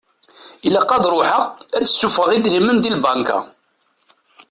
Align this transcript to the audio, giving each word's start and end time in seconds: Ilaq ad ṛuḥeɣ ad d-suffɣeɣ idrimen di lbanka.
Ilaq 0.67 0.89
ad 0.95 1.05
ṛuḥeɣ 1.13 1.41
ad 1.75 1.81
d-suffɣeɣ 1.85 2.29
idrimen 2.31 2.77
di 2.79 2.91
lbanka. 2.95 3.39